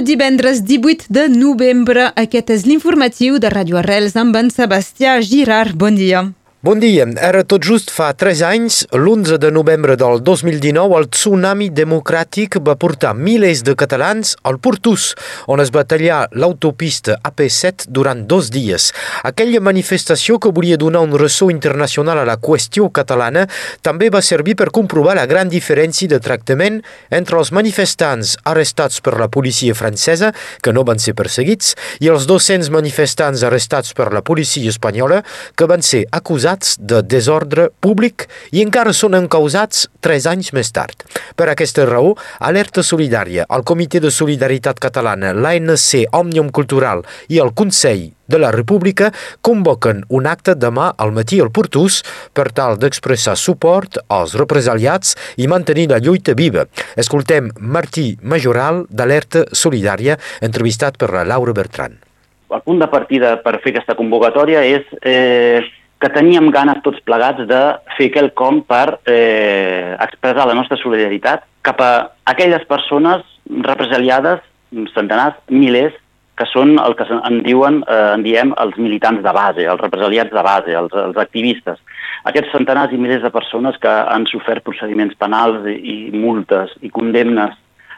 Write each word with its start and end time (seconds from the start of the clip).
del 0.00 0.06
divendres 0.06 0.64
18 0.64 1.04
de 1.12 1.28
novembre. 1.28 2.06
Aquest 2.16 2.50
és 2.54 2.64
l'informatiu 2.64 3.36
de 3.42 3.52
Radio 3.52 3.80
Arrels 3.82 4.16
amb 4.16 4.36
en 4.40 4.48
Sebastià 4.48 5.20
Girard. 5.20 5.76
Bon 5.76 5.96
dia. 5.96 6.30
Bon 6.62 6.76
dia. 6.76 7.06
Era 7.16 7.40
tot 7.48 7.64
just 7.64 7.88
fa 7.88 8.10
3 8.12 8.42
anys, 8.44 8.82
l'11 8.92 9.38
de 9.40 9.48
novembre 9.48 9.94
del 9.96 10.18
2019, 10.20 10.92
el 10.98 11.06
tsunami 11.08 11.70
democràtic 11.72 12.58
va 12.60 12.74
portar 12.76 13.14
milers 13.16 13.62
de 13.64 13.72
catalans 13.72 14.34
al 14.44 14.58
Portús, 14.60 15.14
on 15.48 15.64
es 15.64 15.72
va 15.72 15.86
tallar 15.88 16.26
l'autopista 16.36 17.16
AP7 17.24 17.86
durant 17.88 18.26
dos 18.28 18.50
dies. 18.52 18.90
Aquella 19.24 19.62
manifestació 19.64 20.36
que 20.36 20.52
volia 20.52 20.76
donar 20.76 21.00
un 21.00 21.16
ressò 21.16 21.48
internacional 21.48 22.20
a 22.20 22.26
la 22.28 22.36
qüestió 22.36 22.90
catalana 22.92 23.46
també 23.80 24.10
va 24.12 24.20
servir 24.20 24.58
per 24.60 24.68
comprovar 24.68 25.16
la 25.16 25.24
gran 25.24 25.48
diferència 25.48 26.12
de 26.12 26.20
tractament 26.20 26.82
entre 27.08 27.40
els 27.40 27.54
manifestants 27.56 28.34
arrestats 28.44 29.00
per 29.00 29.16
la 29.16 29.30
policia 29.32 29.72
francesa, 29.72 30.34
que 30.60 30.76
no 30.76 30.84
van 30.84 31.00
ser 31.00 31.16
perseguits, 31.16 31.72
i 32.04 32.12
els 32.12 32.28
200 32.28 32.68
manifestants 32.68 33.48
arrestats 33.48 33.96
per 33.96 34.12
la 34.12 34.20
policia 34.20 34.68
espanyola, 34.68 35.24
que 35.56 35.64
van 35.64 35.80
ser 35.80 36.04
acusats 36.12 36.49
acusats 36.50 36.76
de 36.80 37.00
desordre 37.02 37.70
públic 37.80 38.26
i 38.52 38.62
encara 38.62 38.92
són 38.92 39.14
encausats 39.14 39.88
tres 40.00 40.26
anys 40.26 40.52
més 40.52 40.70
tard. 40.72 41.04
Per 41.36 41.48
aquesta 41.48 41.84
raó, 41.86 42.16
Alerta 42.40 42.82
Solidària, 42.82 43.46
el 43.48 43.62
Comitè 43.62 44.00
de 44.00 44.10
Solidaritat 44.10 44.80
Catalana, 44.80 45.32
l'ANC 45.32 46.08
Òmnium 46.12 46.50
Cultural 46.50 47.04
i 47.28 47.38
el 47.38 47.52
Consell 47.54 48.10
de 48.26 48.38
la 48.38 48.50
República 48.50 49.12
convoquen 49.42 50.04
un 50.08 50.26
acte 50.26 50.54
demà 50.54 50.92
al 50.96 51.12
matí 51.12 51.40
al 51.40 51.50
Portús 51.50 52.02
per 52.32 52.50
tal 52.52 52.78
d'expressar 52.78 53.36
suport 53.36 53.98
als 54.08 54.36
represaliats 54.38 55.16
i 55.36 55.48
mantenir 55.48 55.88
la 55.90 55.98
lluita 55.98 56.34
viva. 56.34 56.66
Escoltem 56.96 57.50
Martí 57.58 58.16
Majoral 58.22 58.86
d'Alerta 58.88 59.46
Solidària, 59.52 60.18
entrevistat 60.40 60.98
per 60.98 61.10
la 61.14 61.24
Laura 61.24 61.52
Bertran. 61.52 61.98
El 62.50 62.62
punt 62.66 62.80
de 62.82 62.86
partida 62.90 63.36
per 63.42 63.60
fer 63.62 63.70
aquesta 63.70 63.94
convocatòria 63.94 64.64
és 64.66 64.86
eh, 65.06 65.62
que 66.00 66.08
teníem 66.08 66.48
ganes 66.50 66.80
tots 66.84 67.00
plegats 67.04 67.44
de 67.48 67.60
fer 67.96 68.08
quelcom 68.14 68.62
per 68.64 69.00
eh, 69.04 69.96
expressar 70.00 70.46
la 70.48 70.56
nostra 70.56 70.78
solidaritat 70.80 71.44
cap 71.66 71.80
a 71.84 71.90
aquelles 72.32 72.64
persones 72.68 73.26
represaliades, 73.66 74.40
centenars, 74.94 75.36
milers, 75.52 75.96
que 76.40 76.46
són 76.48 76.78
el 76.80 76.94
que 76.96 77.04
en 77.12 77.42
diuen, 77.44 77.82
eh, 77.84 78.04
en 78.14 78.24
diem, 78.24 78.54
els 78.62 78.78
militants 78.80 79.20
de 79.22 79.32
base, 79.36 79.66
els 79.68 79.82
represaliats 79.82 80.32
de 80.32 80.44
base, 80.46 80.76
els, 80.82 80.94
els 80.96 81.18
activistes. 81.20 81.82
Aquests 82.30 82.54
centenars 82.54 82.94
i 82.96 83.00
milers 83.00 83.26
de 83.26 83.32
persones 83.34 83.76
que 83.82 83.90
han 83.90 84.24
sofert 84.30 84.64
procediments 84.64 85.18
penals 85.20 85.68
i, 85.68 85.76
i 85.76 85.96
multes 86.16 86.72
i 86.80 86.88
condemnes 86.88 87.52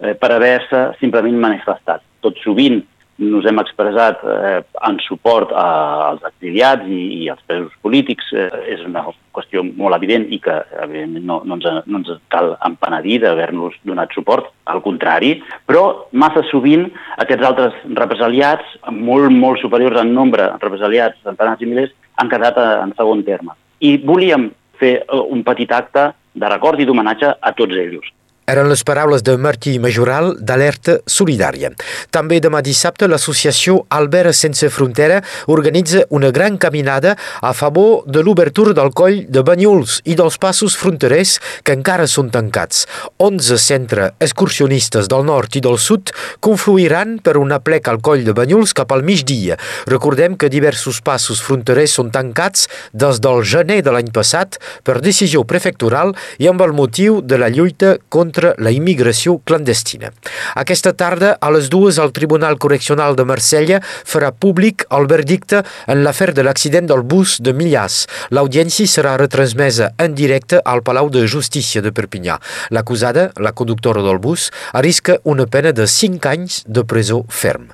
eh, 0.00 0.16
per 0.18 0.32
haver-se 0.34 0.82
simplement 0.98 1.38
manifestat. 1.46 2.02
Tot 2.26 2.42
sovint 2.42 2.82
nos 3.16 3.46
hem 3.46 3.60
expressat 3.62 4.22
eh, 4.26 4.62
en 4.88 4.98
suport 5.04 5.52
als 5.54 6.24
exiliats 6.26 6.86
i, 6.90 7.00
i 7.22 7.28
als 7.30 7.42
presos 7.46 7.72
polítics. 7.84 8.30
Eh, 8.34 8.48
és 8.74 8.82
una 8.86 9.04
qüestió 9.34 9.62
molt 9.64 9.96
evident 9.96 10.26
i 10.32 10.40
que 10.42 10.56
evidentment 10.82 11.26
no, 11.28 11.40
no, 11.46 11.58
ens, 11.58 11.86
no 11.86 12.00
ens 12.00 12.10
cal 12.32 12.54
empenedir 12.66 13.20
d'haver-nos 13.22 13.76
donat 13.86 14.14
suport, 14.14 14.50
al 14.70 14.82
contrari, 14.84 15.36
però 15.68 16.06
massa 16.12 16.44
sovint 16.50 16.88
aquests 17.22 17.46
altres 17.46 17.78
represaliats, 17.98 18.76
molt, 18.90 19.30
molt 19.30 19.62
superiors 19.62 20.00
en 20.02 20.14
nombre, 20.16 20.50
represaliats, 20.62 21.20
centenars 21.26 21.62
i 21.62 21.70
milers, 21.70 21.94
han 22.20 22.30
quedat 22.30 22.58
en 22.58 22.94
segon 22.98 23.24
terme. 23.26 23.56
I 23.82 23.96
volíem 24.02 24.50
fer 24.80 24.96
eh, 25.02 25.22
un 25.30 25.46
petit 25.46 25.72
acte 25.72 26.10
de 26.34 26.50
record 26.50 26.80
i 26.80 26.86
d'homenatge 26.88 27.36
a 27.40 27.54
tots 27.54 27.78
ells. 27.78 28.10
Eren 28.44 28.68
les 28.68 28.82
paraules 28.84 29.22
de 29.24 29.38
Martí 29.40 29.78
Majoral 29.80 30.34
d'Alerta 30.36 30.98
Solidària. 31.08 31.70
També 32.12 32.42
demà 32.44 32.60
dissabte 32.60 33.06
l'associació 33.08 33.78
Albert 33.96 34.36
Sense 34.36 34.68
Frontera 34.68 35.22
organitza 35.48 36.02
una 36.12 36.28
gran 36.28 36.58
caminada 36.60 37.14
a 37.40 37.54
favor 37.56 38.02
de 38.04 38.20
l'obertura 38.20 38.74
del 38.76 38.92
coll 38.92 39.22
de 39.32 39.40
Banyuls 39.40 40.02
i 40.04 40.16
dels 40.18 40.36
passos 40.36 40.76
fronterers 40.76 41.38
que 41.64 41.72
encara 41.72 42.04
són 42.04 42.28
tancats. 42.34 42.82
11 43.16 43.56
centres 43.64 44.12
excursionistes 44.20 45.08
del 45.08 45.24
nord 45.24 45.56
i 45.56 45.64
del 45.64 45.80
sud 45.80 46.12
confluiran 46.44 47.16
per 47.24 47.38
una 47.40 47.62
plec 47.64 47.88
al 47.88 48.02
coll 48.04 48.26
de 48.28 48.36
Banyuls 48.36 48.76
cap 48.76 48.92
al 48.92 49.06
migdia. 49.08 49.56
Recordem 49.88 50.36
que 50.36 50.52
diversos 50.52 51.00
passos 51.00 51.40
fronterers 51.40 51.96
són 51.96 52.12
tancats 52.12 52.68
des 52.92 53.24
del 53.24 53.40
gener 53.40 53.80
de 53.80 53.96
l'any 53.96 54.12
passat 54.12 54.60
per 54.84 55.00
decisió 55.00 55.46
prefectural 55.48 56.12
i 56.36 56.52
amb 56.52 56.60
el 56.60 56.76
motiu 56.76 57.22
de 57.24 57.40
la 57.40 57.48
lluita 57.48 57.96
contra 58.12 58.33
contra 58.34 58.54
la 58.58 58.72
immigració 58.74 59.38
clandestina. 59.46 60.10
Aquesta 60.58 60.92
tarda, 60.98 61.36
a 61.40 61.50
les 61.54 61.68
dues, 61.70 62.00
el 62.02 62.10
Tribunal 62.12 62.58
Correccional 62.58 63.14
de 63.14 63.24
Marsella 63.24 63.78
farà 63.84 64.32
públic 64.32 64.82
el 64.90 65.06
verdicte 65.06 65.62
en 65.86 66.02
l'afer 66.02 66.32
de 66.34 66.42
l'accident 66.42 66.90
del 66.90 67.04
bus 67.06 67.38
de 67.40 67.54
Millàs. 67.54 68.04
L'audiència 68.34 68.90
serà 68.90 69.14
retransmesa 69.20 69.92
en 70.02 70.18
directe 70.18 70.58
al 70.64 70.82
Palau 70.82 71.12
de 71.14 71.28
Justícia 71.30 71.82
de 71.84 71.94
Perpinyà. 71.94 72.40
L'acusada, 72.74 73.30
la 73.38 73.54
conductora 73.54 74.02
del 74.02 74.18
bus, 74.18 74.50
arrisca 74.72 75.20
una 75.22 75.46
pena 75.46 75.70
de 75.72 75.86
5 75.86 76.34
anys 76.34 76.62
de 76.66 76.82
presó 76.82 77.22
ferm. 77.30 77.70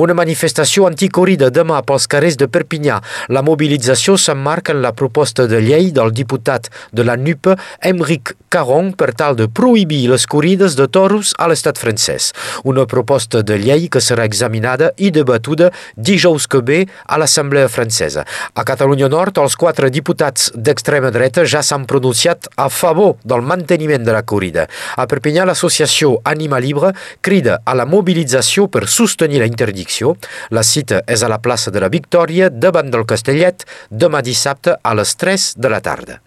Una 0.00 0.14
manifestació 0.16 0.86
anticorrida 0.88 1.50
demà 1.52 1.80
pels 1.86 2.06
carrers 2.10 2.38
de 2.40 2.48
Perpinyà. 2.48 3.00
La 3.28 3.42
mobilització 3.46 4.16
s'emmarca 4.18 4.72
en 4.74 4.82
la 4.82 4.92
proposta 4.96 5.46
de 5.50 5.60
llei 5.64 5.90
del 5.94 6.12
diputat 6.14 6.70
de 6.92 7.04
la 7.04 7.16
NUP, 7.16 7.50
Emric 7.84 8.34
Caron, 8.50 8.92
per 8.92 9.12
tal 9.14 9.36
de 9.38 9.48
prohibir 9.48 10.08
les 10.10 10.26
corrides 10.26 10.76
de 10.78 10.86
toros 10.88 11.34
a 11.38 11.48
l'estat 11.50 11.78
francès. 11.78 12.30
Una 12.64 12.86
proposta 12.86 13.42
de 13.46 13.58
llei 13.60 13.88
que 13.92 14.02
serà 14.02 14.24
examinada 14.28 14.90
i 14.96 15.10
debatuda 15.14 15.70
dijous 15.96 16.48
que 16.50 16.62
ve 16.64 16.80
a 17.06 17.18
l'Assemblea 17.20 17.68
francesa. 17.68 18.24
A 18.54 18.64
Catalunya 18.64 19.10
Nord, 19.12 19.38
els 19.38 19.56
quatre 19.60 19.90
diputats 19.90 20.50
d'extrema 20.54 21.12
dreta 21.14 21.44
ja 21.44 21.62
s'han 21.62 21.86
pronunciat 21.90 22.48
a 22.56 22.68
favor 22.70 23.16
del 23.24 23.44
manteniment 23.46 24.04
de 24.06 24.16
la 24.16 24.22
corrida. 24.22 24.66
A 24.96 25.06
Perpinyà, 25.10 25.44
l'associació 25.46 26.16
Anima 26.24 26.58
Libre 26.58 26.94
crida 27.20 27.60
a 27.64 27.76
la 27.76 27.86
mobilització 27.86 28.68
per 28.70 28.86
sostenir 28.88 29.40
la 29.42 29.49
interdicció. 29.50 30.14
La 30.54 30.64
cita 30.64 31.02
és 31.06 31.22
a 31.22 31.30
la 31.32 31.42
plaça 31.42 31.74
de 31.74 31.82
la 31.82 31.92
Victòria, 31.92 32.50
davant 32.50 32.90
del 32.90 33.06
Castellet, 33.06 33.66
demà 33.90 34.22
dissabte 34.22 34.78
a 34.80 34.96
les 34.96 35.16
3 35.18 35.52
de 35.58 35.72
la 35.72 35.84
tarda. 35.84 36.20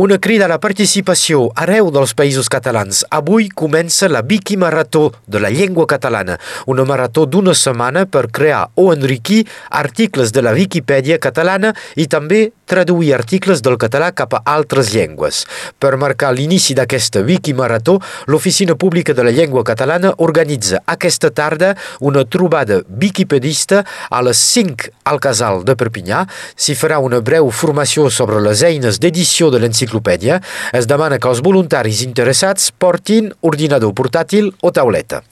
Una 0.00 0.16
crida 0.16 0.46
a 0.46 0.48
la 0.48 0.56
participació 0.62 1.50
arreu 1.60 1.90
dels 1.92 2.14
països 2.16 2.46
catalans. 2.48 3.02
Avui 3.12 3.50
comença 3.52 4.08
la 4.08 4.22
Vicky 4.24 4.56
Marató 4.56 5.10
de 5.26 5.42
la 5.44 5.50
llengua 5.50 5.84
catalana, 5.90 6.38
una 6.64 6.86
marató 6.88 7.26
d'una 7.26 7.52
setmana 7.52 8.06
per 8.06 8.30
crear 8.32 8.62
o 8.80 8.94
enriquir 8.94 9.42
articles 9.68 10.32
de 10.32 10.46
la 10.46 10.54
Viquipèdia 10.56 11.18
catalana 11.20 11.74
i 12.00 12.06
també 12.06 12.46
traduir 12.70 13.12
articles 13.16 13.62
del 13.66 13.78
català 13.82 14.12
cap 14.14 14.36
a 14.38 14.42
altres 14.54 14.92
llengües. 14.94 15.42
Per 15.82 15.96
marcar 15.98 16.30
l'inici 16.36 16.76
d'aquesta 16.78 17.24
Vicky 17.26 17.54
Marató, 17.58 17.98
l'Oficina 18.30 18.76
Pública 18.78 19.14
de 19.16 19.26
la 19.26 19.34
Llengua 19.34 19.64
Catalana 19.66 20.12
organitza 20.22 20.82
aquesta 20.86 21.32
tarda 21.34 21.74
una 22.00 22.24
trobada 22.24 22.80
viquipedista 22.86 23.82
a 24.08 24.22
les 24.22 24.38
5 24.54 24.92
al 25.10 25.18
Casal 25.20 25.64
de 25.66 25.74
Perpinyà. 25.74 26.22
S'hi 26.54 26.76
farà 26.78 27.00
una 27.02 27.20
breu 27.24 27.50
formació 27.50 28.06
sobre 28.10 28.40
les 28.44 28.62
eines 28.66 29.00
d'edició 29.02 29.50
de 29.50 29.62
l'enciclopèdia, 29.62 30.40
es 30.72 30.86
demana 30.86 31.18
que 31.18 31.30
els 31.30 31.42
voluntaris 31.42 32.04
interessats 32.06 32.70
portin 32.70 33.32
ordinador 33.42 33.96
portàtil 33.96 34.54
o 34.62 34.70
tauleta. 34.70 35.24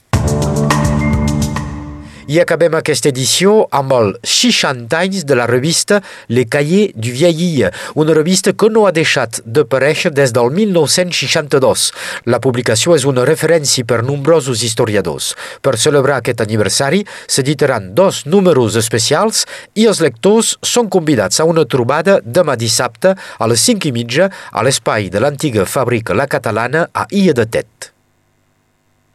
I 2.29 2.37
acabem 2.37 2.75
aquesta 2.77 3.09
edició 3.09 3.63
amb 3.73 3.93
el 3.95 4.11
60 4.21 4.93
anys 4.93 5.23
de 5.25 5.33
la 5.33 5.47
revista 5.49 5.97
Le 6.29 6.43
Cahiers 6.45 6.93
du 6.93 7.09
Vieillir, 7.15 7.71
una 7.97 8.13
revista 8.13 8.53
que 8.53 8.69
no 8.69 8.83
ha 8.85 8.91
deixat 8.93 9.39
d'aparèixer 9.45 10.11
des 10.13 10.29
del 10.35 10.51
1962. 10.53 11.87
La 12.29 12.37
publicació 12.43 12.93
és 12.93 13.07
una 13.09 13.25
referència 13.25 13.81
per 13.89 14.03
nombrosos 14.05 14.61
historiadors. 14.61 15.31
Per 15.65 15.73
celebrar 15.81 16.19
aquest 16.21 16.45
aniversari 16.45 17.01
s'editaran 17.25 17.95
dos 17.97 18.21
números 18.29 18.77
especials 18.77 19.47
i 19.73 19.89
els 19.89 20.05
lectors 20.05 20.53
són 20.61 20.85
convidats 20.85 21.41
a 21.41 21.49
una 21.49 21.65
trobada 21.65 22.19
demà 22.21 22.53
dissabte 22.53 23.15
a 23.17 23.49
les 23.49 23.65
5 23.65 23.89
i 23.89 23.95
mitja 23.95 24.29
a 24.29 24.61
l'espai 24.61 25.09
de 25.09 25.17
l'antiga 25.17 25.65
fàbrica 25.65 26.13
La 26.13 26.29
Catalana 26.29 26.91
a 26.93 27.09
Ia 27.09 27.33
de 27.33 27.49
Tet. 27.49 27.89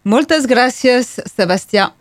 Moltes 0.02 0.50
gràcies, 0.50 1.20
Sebastià. 1.30 1.92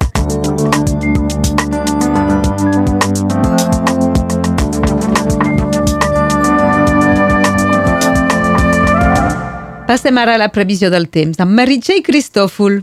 Passem 9.93 10.17
ara 10.17 10.33
a 10.33 10.39
la 10.41 10.47
previsió 10.49 10.87
del 10.89 11.03
temps 11.13 11.37
amb 11.43 11.53
Meritxell 11.53 11.99
Cristòfol. 12.01 12.79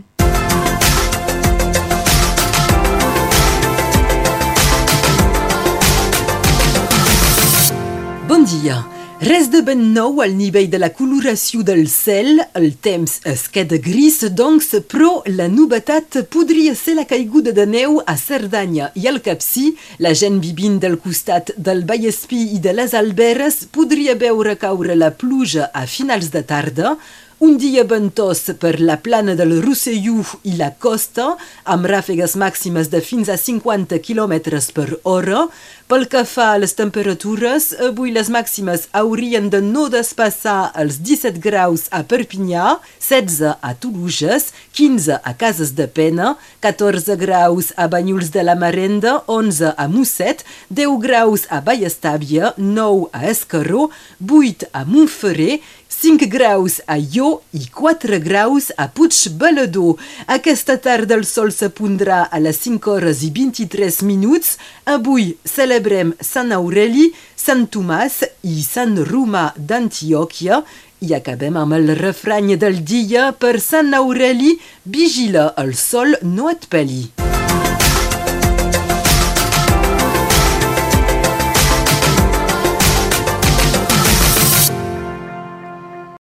Bon 8.31 8.47
dia. 8.47 8.79
Res 9.21 9.51
de 9.53 9.59
ben 9.61 9.81
nou 9.93 10.17
al 10.23 10.31
nivell 10.33 10.65
de 10.73 10.79
la 10.81 10.87
coloració 10.97 11.61
del 11.61 11.83
cel, 11.93 12.39
el 12.57 12.71
temps 12.81 13.19
es 13.29 13.43
queda 13.53 13.77
gris, 13.77 14.15
doncs, 14.33 14.71
però 14.89 15.11
la 15.29 15.45
novetat 15.45 16.17
podria 16.33 16.73
ser 16.73 16.95
la 16.97 17.05
caiguda 17.05 17.53
de 17.53 17.67
neu 17.69 17.99
a 18.01 18.15
Cerdanya 18.17 18.89
i 18.97 19.05
al 19.05 19.21
Capcí. 19.21 19.75
La 20.01 20.15
gent 20.17 20.41
vivint 20.41 20.79
del 20.81 20.97
costat 21.05 21.53
del 21.53 21.85
Vallespí 21.85 22.47
i 22.55 22.63
de 22.65 22.73
les 22.73 22.97
Alberes 22.97 23.67
podria 23.69 24.17
veure 24.17 24.57
caure 24.57 24.97
la 24.97 25.11
pluja 25.13 25.69
a 25.69 25.85
finals 25.85 26.33
de 26.33 26.41
tarda, 26.41 26.97
un 27.41 27.55
dia 27.57 27.81
ventós 27.89 28.43
per 28.61 28.75
la 28.79 28.99
plana 29.01 29.33
del 29.33 29.55
Rosselló 29.63 30.21
i 30.45 30.53
la 30.59 30.69
costa, 30.77 31.31
amb 31.65 31.87
ràfegues 31.89 32.35
màximes 32.37 32.91
de 32.93 33.01
fins 33.01 33.31
a 33.33 33.37
50 33.41 33.97
km 34.05 34.35
per 34.75 34.99
hora. 35.01 35.47
Pel 35.89 36.05
que 36.07 36.21
fa 36.23 36.51
a 36.53 36.59
les 36.61 36.77
temperatures, 36.77 37.71
avui 37.87 38.13
les 38.13 38.29
màximes 38.31 38.85
haurien 38.93 39.49
de 39.49 39.59
no 39.65 39.87
despassar 39.89 40.69
els 40.77 41.01
17 41.01 41.41
graus 41.41 41.87
a 41.89 42.03
Perpinyà, 42.05 42.77
16 43.01 43.57
a 43.57 43.73
Toulouse, 43.73 44.53
15 44.77 45.17
a 45.17 45.33
Cases 45.33 45.73
de 45.75 45.89
Pena, 45.89 46.35
14 46.61 47.17
graus 47.17 47.73
a 47.75 47.89
Banyuls 47.89 48.29
de 48.31 48.45
la 48.45 48.55
Marenda, 48.55 49.17
11 49.25 49.73
a 49.75 49.89
Musset, 49.89 50.45
10 50.69 51.01
graus 51.01 51.49
a 51.49 51.59
Vallestàvia, 51.65 52.53
9 52.55 53.09
a 53.11 53.25
Escaró, 53.33 53.89
8 54.21 54.69
a 54.71 54.85
Montferrer 54.85 55.59
5 56.01 56.25
graus 56.27 56.81
a 56.87 56.97
Ió 56.97 57.30
i 57.57 57.63
4 57.71 58.19
graus 58.23 58.69
a 58.77 58.87
Puigbalador. 58.89 59.97
Aquesta 60.27 60.77
tarda 60.77 61.17
el 61.19 61.25
sol 61.29 61.51
se 61.55 61.71
pondrà 61.71 62.23
a 62.27 62.39
les 62.43 62.61
5 62.65 62.91
hores 62.91 63.23
i 63.27 63.31
23 63.35 64.01
minuts. 64.09 64.57
Avui 64.85 65.33
celebrem 65.45 66.13
Sant 66.19 66.51
Aureli, 66.55 67.09
Sant 67.35 67.67
Tomàs 67.73 68.21
i 68.43 68.61
Sant 68.65 68.97
Romà 69.07 69.49
d'Antioquia 69.57 70.61
i 71.01 71.15
acabem 71.17 71.57
amb 71.57 71.79
el 71.79 71.95
refrany 71.97 72.53
del 72.61 72.83
dia 72.85 73.31
per 73.33 73.57
Sant 73.63 73.95
Aureli, 73.97 74.53
vigila 74.85 75.49
el 75.63 75.73
sol 75.73 76.17
no 76.21 76.53
et 76.53 76.69
peli. 76.69 77.30